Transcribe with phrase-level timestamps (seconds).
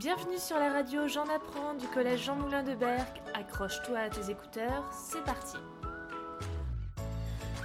[0.00, 3.20] Bienvenue sur la radio J'en apprends du collège Jean Moulin de Berck.
[3.34, 5.58] Accroche-toi à tes écouteurs, c'est parti.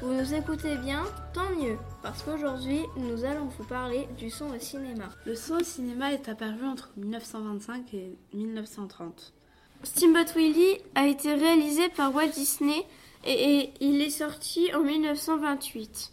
[0.02, 4.60] Vous nous écoutez bien Tant mieux, parce qu'aujourd'hui, nous allons vous parler du son au
[4.60, 5.06] cinéma.
[5.26, 9.32] Le son au cinéma est apparu entre 1925 et 1930.
[9.84, 12.86] Steamboat Willie a été réalisé par Walt Disney
[13.24, 16.12] et, et il est sorti en 1928.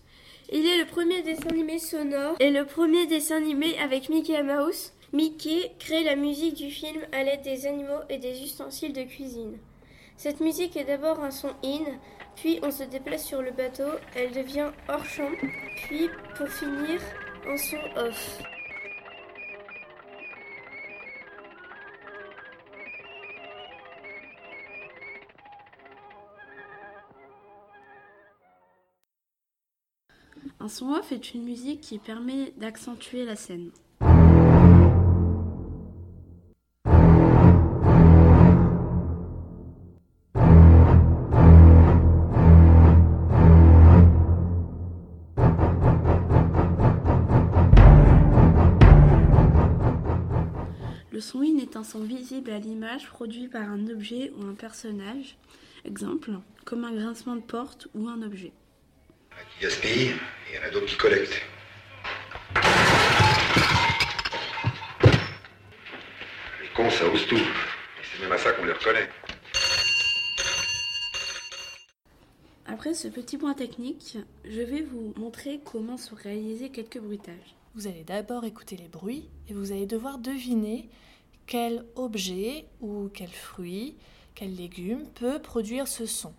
[0.53, 4.93] Il est le premier dessin animé sonore et le premier dessin animé avec Mickey Mouse.
[5.15, 9.59] Mickey crée la musique du film à l'aide des animaux et des ustensiles de cuisine.
[10.17, 11.85] Cette musique est d'abord un son in,
[12.35, 15.31] puis on se déplace sur le bateau, elle devient hors champ,
[15.85, 16.99] puis pour finir
[17.47, 18.39] en son off.
[30.59, 33.73] Un son off est une musique qui permet d'accentuer la scène.
[51.23, 55.37] Son in est un son visible à l'image produit par un objet ou un personnage.
[55.85, 56.33] Exemple,
[56.65, 58.53] comme un grincement de porte ou un objet.
[59.31, 60.17] Il y en a qui gaspillent, et
[60.51, 61.41] il y en a d'autres qui collectent.
[66.61, 67.37] Les cons, ça ose tout.
[67.37, 69.09] Et c'est même à ça qu'on les reconnaît.
[72.67, 77.55] Après ce petit point technique, je vais vous montrer comment se réaliser quelques bruitages.
[77.75, 80.89] Vous allez d'abord écouter les bruits et vous allez devoir deviner
[81.47, 83.97] quel objet ou quel fruit,
[84.35, 86.33] quel légume peut produire ce son.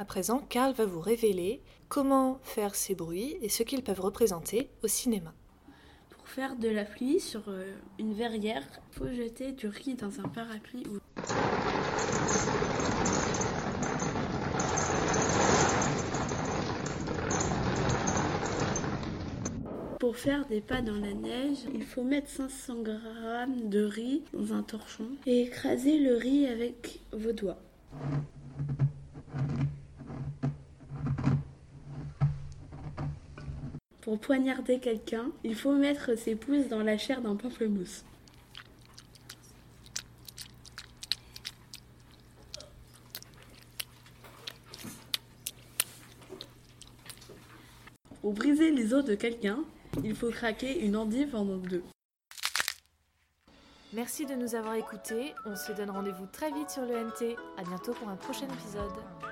[0.00, 4.70] À présent, Karl va vous révéler comment faire ces bruits et ce qu'ils peuvent représenter
[4.84, 5.34] au cinéma.
[6.08, 10.20] Pour faire de la pluie sur euh, une verrière, il faut jeter du riz dans
[10.20, 10.98] un parapluie ou
[19.98, 22.92] Pour faire des pas dans la neige, il faut mettre 500 g
[23.64, 27.58] de riz dans un torchon et écraser le riz avec vos doigts.
[34.08, 38.06] Pour poignarder quelqu'un, il faut mettre ses pouces dans la chair d'un pamplemousse.
[48.22, 49.58] Pour briser les os de quelqu'un,
[50.02, 51.82] il faut craquer une endive en deux.
[53.92, 55.34] Merci de nous avoir écoutés.
[55.44, 57.36] On se donne rendez-vous très vite sur le NT.
[57.58, 59.27] À bientôt pour un prochain épisode.